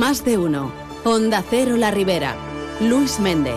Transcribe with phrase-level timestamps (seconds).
[0.00, 0.72] Más de uno.
[1.04, 2.34] Onda Cero La Ribera.
[2.80, 3.56] Luis Méndez.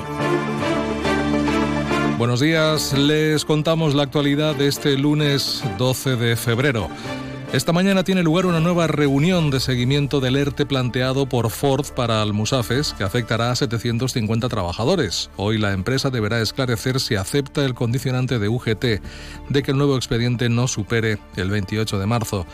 [2.17, 6.89] Buenos días, les contamos la actualidad de este lunes 12 de febrero.
[7.53, 12.21] Esta mañana tiene lugar una nueva reunión de seguimiento del ERTE planteado por Ford para
[12.21, 15.29] Almusafes, que afectará a 750 trabajadores.
[15.37, 18.85] Hoy la empresa deberá esclarecer si acepta el condicionante de UGT
[19.47, 22.45] de que el nuevo expediente no supere el 28 de marzo.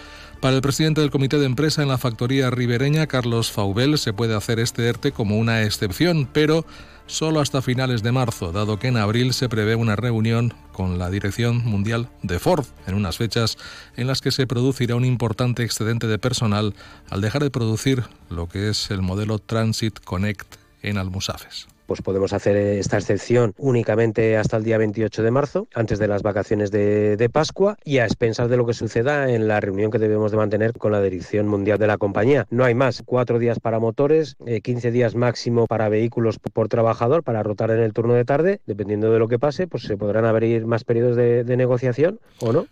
[0.42, 4.36] Para el presidente del comité de empresa en la factoría ribereña, Carlos Faubel, se puede
[4.36, 6.66] hacer este ERTE como una excepción, pero
[7.08, 11.10] solo hasta finales de marzo, dado que en abril se prevé una reunión con la
[11.10, 13.58] Dirección Mundial de Ford, en unas fechas
[13.98, 16.74] en las que se producirá un importante excedente de personal
[17.10, 22.34] al dejar de producir lo que es el modelo Transit Connect en Almusafes pues podemos
[22.34, 27.30] hacer esta excepción únicamente hasta el día 28 de marzo, antes de las vacaciones de,
[27.34, 30.74] Pascua y a expensas de lo que suceda en la reunión que debemos de mantener
[30.74, 32.46] con la Dirección Mundial de la compañía.
[32.52, 37.24] No hay más, cuatro días para motores, 15 eh, días máximo para vehículos por trabajador
[37.24, 40.26] para rotar en el turno de tarde, dependiendo de lo que pase, pues se podrán
[40.26, 42.68] abrir más periodos de, de negociación o no.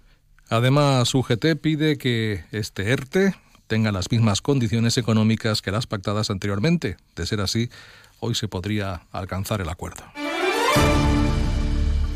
[0.50, 3.34] Además, UGT pide que este ERTE
[3.66, 6.98] tenga las mismas condiciones económicas que las pactadas anteriormente.
[7.16, 7.70] De ser así,
[8.20, 10.04] hoy se podría alcanzar el acuerdo.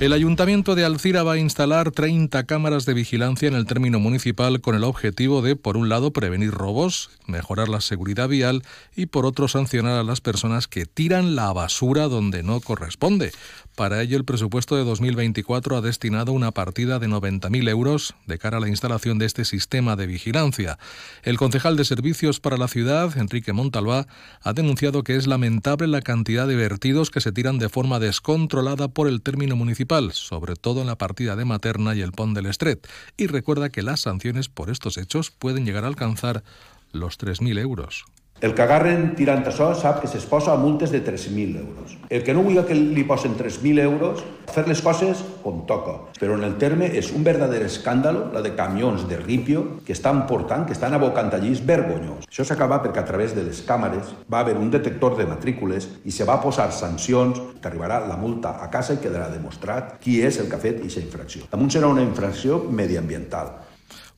[0.01, 4.59] El Ayuntamiento de Alcira va a instalar 30 cámaras de vigilancia en el término municipal
[4.59, 8.63] con el objetivo de, por un lado, prevenir robos, mejorar la seguridad vial
[8.95, 13.31] y, por otro, sancionar a las personas que tiran la basura donde no corresponde.
[13.75, 18.57] Para ello, el presupuesto de 2024 ha destinado una partida de 90.000 euros de cara
[18.57, 20.77] a la instalación de este sistema de vigilancia.
[21.23, 24.07] El concejal de Servicios para la Ciudad, Enrique Montalbá,
[24.41, 28.89] ha denunciado que es lamentable la cantidad de vertidos que se tiran de forma descontrolada
[28.89, 32.47] por el término municipal, sobre todo en la partida de Materna y el Pont del
[32.47, 36.43] Estret, y recuerda que las sanciones por estos hechos pueden llegar a alcanzar
[36.91, 38.05] los 3.000 euros.
[38.41, 41.91] El que agarren tirant això sap que s'exposa a multes de 3.000 euros.
[42.09, 45.93] El que no vulgui que li posen 3.000 euros, fer les coses com toca.
[46.17, 50.25] Però en el terme és un verdader escàndalo, la de camions de ripio que estan
[50.25, 52.25] portant, que estan abocant allí, és vergonyós.
[52.25, 56.09] Això s'acaba perquè a través de les càmeres va haver un detector de matrícules i
[56.09, 60.41] se va posar sancions que arribarà la multa a casa i quedarà demostrat qui és
[60.41, 61.45] el que ha fet aquesta infracció.
[61.53, 63.59] Damunt serà una infracció mediambiental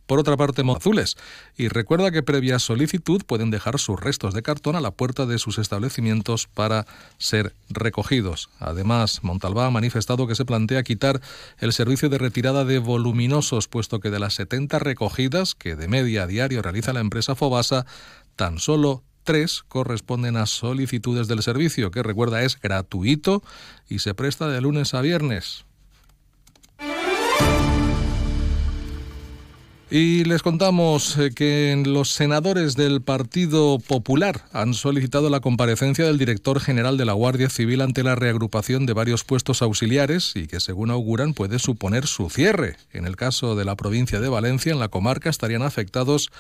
[0.06, 1.16] por otra parte azules.
[1.58, 5.40] Y recuerda que previa solicitud pueden dejar sus restos de cartón a la puerta de
[5.40, 6.86] sus establecimientos para
[7.18, 8.50] ser recogidos.
[8.60, 11.22] Además, Montalbá ha manifestado que se plantea quitar
[11.60, 16.24] el servicio de retirada de voluminosos, puesto que de las 70 recogidas que de media
[16.24, 17.86] a diario realiza la empresa Fobasa,
[18.36, 23.42] tan solo tres corresponden a solicitudes del servicio, que recuerda es gratuito
[23.88, 25.66] y se presta de lunes a viernes.
[29.96, 36.18] Y les contamos eh, que los senadores del Partido Popular han solicitado la comparecencia del
[36.18, 40.60] director general de la Guardia Civil ante la reagrupación de varios puestos auxiliares y que,
[40.60, 42.78] según auguran, puede suponer su cierre.
[42.92, 46.32] En el caso de la provincia de Valencia, en la comarca estarían afectados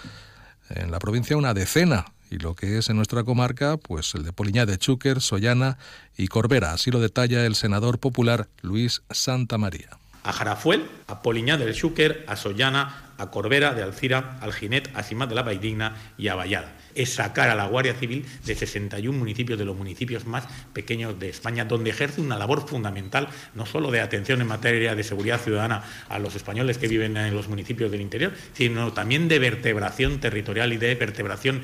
[0.72, 4.34] en la provincia una decena y lo que es en nuestra comarca, pues el de
[4.34, 5.78] Poliñá de Chúquer, Sollana
[6.18, 6.74] y Corbera.
[6.74, 12.26] Así lo detalla el senador popular Luis Santa María a Jarafuel, a Poliñá del Xúquer,
[12.28, 16.36] a Sollana, a Corbera de Alcira, al Ginet, a Simat de la Vaidigna y a
[16.36, 16.74] Vallada.
[16.96, 21.30] Es sacar a la Guardia Civil de 61 municipios, de los municipios más pequeños de
[21.30, 25.84] España, donde ejerce una labor fundamental, no solo de atención en materia de seguridad ciudadana
[26.10, 30.74] a los españoles que viven en los municipios del interior, sino también de vertebración territorial
[30.74, 31.62] y de vertebración.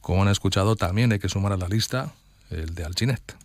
[0.00, 2.12] Como han escuchado, también hay que sumar a la lista
[2.50, 3.36] el de Alchinet.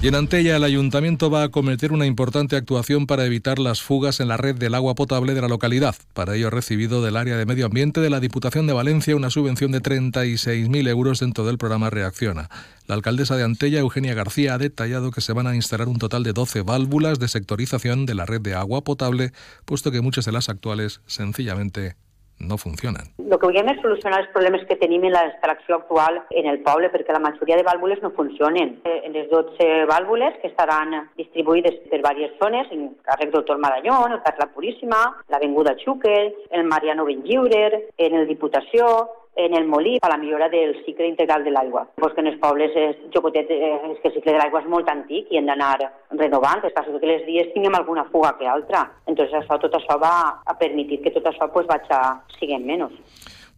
[0.00, 4.20] Y en Antella el ayuntamiento va a cometer una importante actuación para evitar las fugas
[4.20, 5.96] en la red del agua potable de la localidad.
[6.14, 9.28] Para ello ha recibido del área de medio ambiente de la Diputación de Valencia una
[9.28, 12.48] subvención de 36.000 euros dentro del programa Reacciona.
[12.86, 16.22] La alcaldesa de Antella, Eugenia García, ha detallado que se van a instalar un total
[16.22, 19.32] de 12 válvulas de sectorización de la red de agua potable,
[19.64, 21.96] puesto que muchas de las actuales sencillamente
[22.40, 23.10] no funcionen.
[23.18, 26.90] El que volem és solucionar els problemes que tenim en l'extracció actual en el poble,
[26.92, 28.78] perquè la majoria de vàlvules no funcionen.
[28.84, 34.12] Eh, en les 12 vàlvules que estaran distribuïdes per diverses zones, en carrer Doctor Maranyón,
[34.12, 38.88] el Carla Puríssima, l'Avinguda Xúquer, el Mariano Benlliure, en el Diputació,
[39.38, 41.86] en el molí a la millora del cicle integral de l'aigua.
[41.94, 44.68] Pues que en els pobles és, jocotet, eh, és que el cicle de l'aigua és
[44.68, 45.76] molt antic i hem d'anar
[46.18, 48.84] renovant, és que els dies tinguem alguna fuga que altra.
[49.06, 52.98] Entonces això, tot això va a permitir que tot això pues, vaya siguent menys.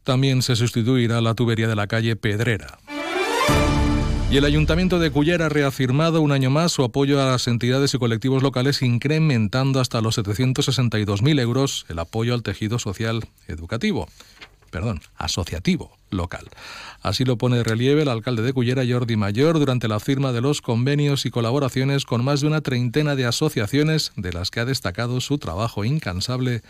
[0.05, 2.79] También se sustituirá la tubería de la calle Pedrera.
[4.31, 7.95] Y el Ayuntamiento de Cullera ha reafirmado un año más su apoyo a las entidades
[7.95, 14.07] y colectivos locales, incrementando hasta los 762.000 euros el apoyo al tejido social educativo.
[14.71, 16.49] Perdón, asociativo local.
[17.03, 20.41] Así lo pone de relieve el alcalde de Cullera, Jordi Mayor, durante la firma de
[20.41, 24.65] los convenios y colaboraciones con más de una treintena de asociaciones de las que ha
[24.65, 26.63] destacado su trabajo incansable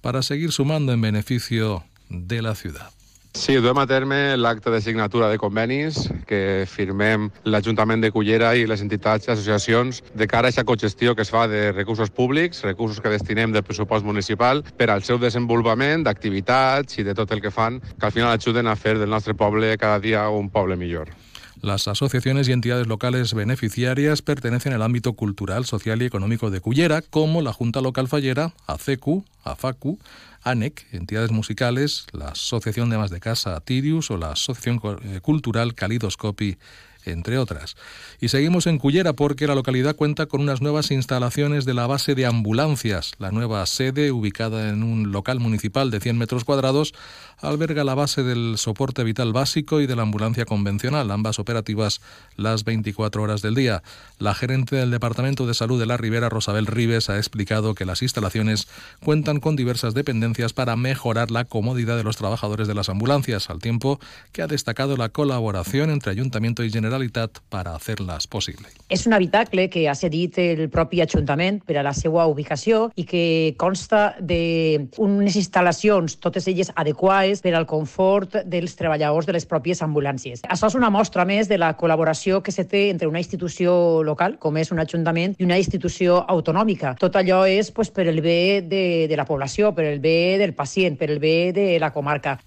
[0.00, 2.90] para seguir sumando en beneficio de la ciudad.
[3.38, 8.66] Sí, duem a terme l'acte de signatura de convenis que firmem l'Ajuntament de Cullera i
[8.66, 12.64] les entitats i associacions de cara a aquesta cogestió que es fa de recursos públics,
[12.66, 17.40] recursos que destinem del pressupost municipal per al seu desenvolupament, d'activitats i de tot el
[17.40, 20.74] que fan, que al final ajuden a fer del nostre poble cada dia un poble
[20.74, 21.14] millor.
[21.60, 27.02] Las asociaciones y entidades locales beneficiarias pertenecen al ámbito cultural, social y económico de Cullera,
[27.02, 29.98] como la Junta Local Fallera, ACECU, AFACU,
[30.42, 35.74] ANEC, entidades musicales, la Asociación de Amas de Casa Tirius o la Asociación eh, Cultural
[35.74, 36.58] Calidoscopi
[37.04, 37.76] entre otras.
[38.20, 42.14] Y seguimos en Cullera porque la localidad cuenta con unas nuevas instalaciones de la base
[42.14, 43.12] de ambulancias.
[43.18, 46.94] La nueva sede, ubicada en un local municipal de 100 metros cuadrados,
[47.40, 52.00] alberga la base del soporte vital básico y de la ambulancia convencional, ambas operativas
[52.36, 53.82] las 24 horas del día.
[54.18, 58.02] La gerente del Departamento de Salud de la Ribera, Rosabel Ribes, ha explicado que las
[58.02, 58.68] instalaciones
[59.00, 63.60] cuentan con diversas dependencias para mejorar la comodidad de los trabajadores de las ambulancias, al
[63.60, 64.00] tiempo
[64.32, 68.68] que ha destacado la colaboración entre Ayuntamiento y Generalitat para hacerlas posible.
[68.88, 73.04] És un habitacle que ha cedit el propi Ajuntament per a la seva ubicació i
[73.04, 79.82] que consta d'unes instal·lacions, totes elles adequades per al confort dels treballadors de les pròpies
[79.84, 80.42] ambulàncies.
[80.48, 84.38] Això és una mostra més de la col·laboració que se té entre una institució local,
[84.40, 86.96] com és un ajuntament, i una institució autonòmica.
[86.98, 90.56] Tot allò és pues, per el bé de, de la població, per el bé del
[90.56, 92.38] pacient, per el bé de la comarca.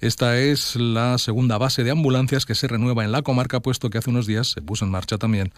[0.00, 3.98] Esta es la segunda base de ambulancias que se renueva en la comarca, puesto que
[3.98, 5.52] hace unos días se puso en marcha también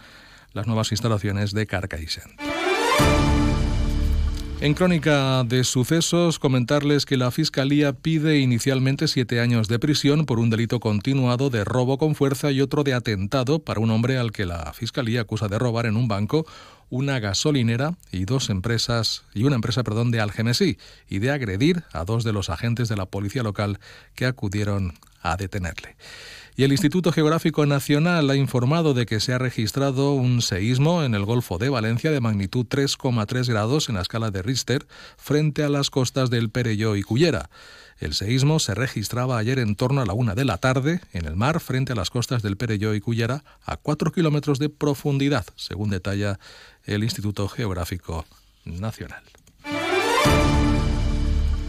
[0.53, 2.39] las nuevas instalaciones de Carcaixent.
[4.61, 10.37] En crónica de sucesos, comentarles que la Fiscalía pide inicialmente siete años de prisión por
[10.37, 14.33] un delito continuado de robo con fuerza y otro de atentado para un hombre al
[14.33, 16.45] que la Fiscalía acusa de robar en un banco
[16.89, 20.77] una gasolinera y dos empresas y una empresa, perdón, de Algemesí
[21.07, 23.79] y de agredir a dos de los agentes de la policía local
[24.13, 25.95] que acudieron a detenerle.
[26.59, 31.15] Y el Instituto Geográfico Nacional ha informado de que se ha registrado un seísmo en
[31.15, 34.85] el Golfo de Valencia de magnitud 3,3 grados en la escala de Richter
[35.15, 37.49] frente a las costas del Perelló y Cullera.
[37.97, 41.37] El seísmo se registraba ayer en torno a la una de la tarde en el
[41.37, 45.89] mar frente a las costas del Perelló y Cullera a 4 kilómetros de profundidad, según
[45.91, 46.41] detalla
[46.83, 48.25] el Instituto Geográfico
[48.65, 49.23] Nacional.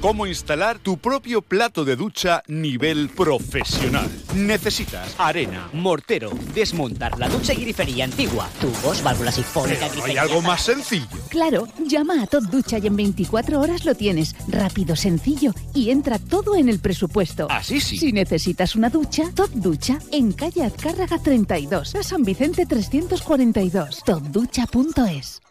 [0.00, 4.10] Cómo instalar tu propio plato de ducha nivel profesional.
[4.34, 5.68] Necesitas arena.
[5.72, 10.22] Mortero, desmontar la ducha y grifería antigua, tubos, válvula sifónica, Pero ¿no hay grifería...
[10.22, 11.06] algo más sencillo.
[11.28, 14.34] Claro, llama a Top Ducha y en 24 horas lo tienes.
[14.48, 17.46] Rápido, sencillo y entra todo en el presupuesto.
[17.50, 17.98] Así sí.
[17.98, 24.02] Si necesitas una ducha, Top Ducha en calle Azcárraga 32, a San Vicente 342.
[24.04, 25.42] topducha.es.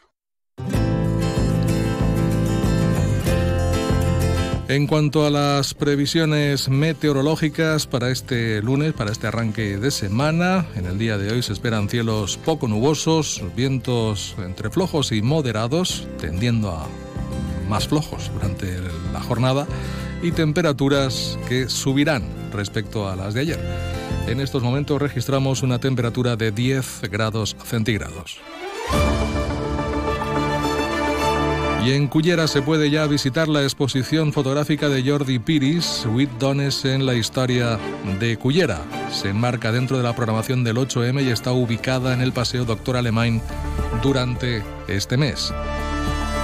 [4.69, 10.85] En cuanto a las previsiones meteorológicas para este lunes, para este arranque de semana, en
[10.85, 16.69] el día de hoy se esperan cielos poco nubosos, vientos entre flojos y moderados, tendiendo
[16.69, 16.85] a
[17.67, 18.77] más flojos durante
[19.11, 19.65] la jornada,
[20.21, 22.21] y temperaturas que subirán
[22.53, 23.59] respecto a las de ayer.
[24.27, 28.37] En estos momentos registramos una temperatura de 10 grados centígrados.
[31.85, 36.83] Y en Cullera se puede ya visitar la exposición fotográfica de Jordi Piris, With Dones
[36.83, 37.79] en la historia
[38.19, 38.81] de Cullera.
[39.11, 42.97] Se enmarca dentro de la programación del 8M y está ubicada en el Paseo Doctor
[42.97, 43.41] Alemán
[44.03, 45.53] durante este mes.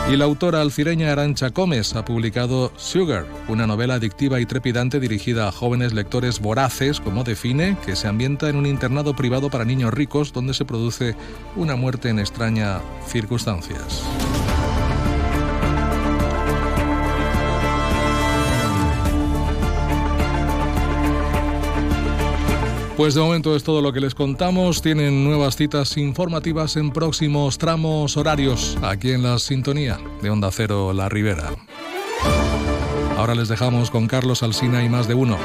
[0.10, 5.48] Y la autora alcireña Arancha Gómez ha publicado Sugar, una novela adictiva y trepidante dirigida
[5.48, 9.94] a jóvenes lectores voraces, como define, que se ambienta en un internado privado para niños
[9.94, 11.16] ricos donde se produce
[11.56, 14.04] una muerte en extrañas circunstancias.
[22.98, 24.82] Pues de momento es todo lo que les contamos.
[24.82, 30.94] Tienen nuevas citas informativas en próximos tramos horarios aquí en la sintonía de Onda Cero
[30.94, 31.52] La Ribera.
[33.18, 35.38] Ahora les dejamos con Carlos Alsina y más de uno.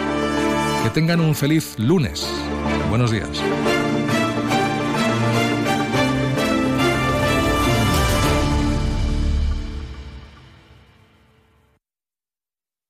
[0.85, 2.25] Que tengan un feliz lunes.
[2.89, 3.43] Buenos días.